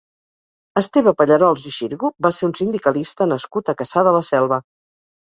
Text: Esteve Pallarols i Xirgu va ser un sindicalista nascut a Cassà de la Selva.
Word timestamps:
Esteve 0.79 1.11
Pallarols 1.19 1.65
i 1.71 1.73
Xirgu 1.75 2.09
va 2.27 2.31
ser 2.37 2.45
un 2.47 2.55
sindicalista 2.61 3.29
nascut 3.35 3.71
a 3.71 3.77
Cassà 3.83 4.05
de 4.09 4.15
la 4.17 4.23
Selva. 4.31 4.61